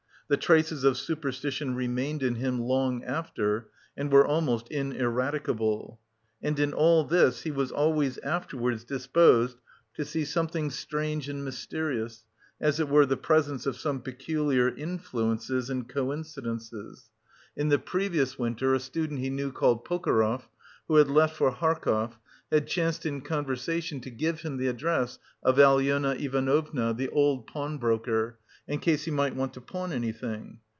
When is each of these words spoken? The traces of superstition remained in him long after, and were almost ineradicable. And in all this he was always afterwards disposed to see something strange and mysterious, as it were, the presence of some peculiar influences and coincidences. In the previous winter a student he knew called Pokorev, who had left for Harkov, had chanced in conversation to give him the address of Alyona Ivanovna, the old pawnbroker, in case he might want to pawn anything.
The 0.31 0.37
traces 0.37 0.85
of 0.85 0.95
superstition 0.97 1.75
remained 1.75 2.23
in 2.23 2.35
him 2.35 2.61
long 2.61 3.03
after, 3.03 3.67
and 3.97 4.09
were 4.09 4.25
almost 4.25 4.69
ineradicable. 4.69 5.99
And 6.41 6.57
in 6.57 6.71
all 6.71 7.03
this 7.03 7.41
he 7.41 7.51
was 7.51 7.69
always 7.69 8.17
afterwards 8.19 8.85
disposed 8.85 9.57
to 9.95 10.05
see 10.05 10.23
something 10.23 10.69
strange 10.69 11.27
and 11.27 11.43
mysterious, 11.43 12.23
as 12.61 12.79
it 12.79 12.87
were, 12.87 13.05
the 13.05 13.17
presence 13.17 13.65
of 13.65 13.75
some 13.75 13.99
peculiar 13.99 14.69
influences 14.69 15.69
and 15.69 15.89
coincidences. 15.89 17.09
In 17.57 17.67
the 17.67 17.77
previous 17.77 18.39
winter 18.39 18.73
a 18.73 18.79
student 18.79 19.19
he 19.19 19.29
knew 19.29 19.51
called 19.51 19.83
Pokorev, 19.83 20.43
who 20.87 20.95
had 20.95 21.09
left 21.09 21.35
for 21.35 21.51
Harkov, 21.51 22.15
had 22.49 22.67
chanced 22.67 23.05
in 23.05 23.19
conversation 23.19 23.99
to 23.99 24.09
give 24.09 24.41
him 24.41 24.55
the 24.55 24.67
address 24.67 25.19
of 25.43 25.57
Alyona 25.59 26.15
Ivanovna, 26.15 26.93
the 26.93 27.09
old 27.09 27.47
pawnbroker, 27.47 28.37
in 28.67 28.77
case 28.79 29.03
he 29.05 29.11
might 29.11 29.35
want 29.35 29.53
to 29.53 29.59
pawn 29.59 29.91
anything. 29.91 30.57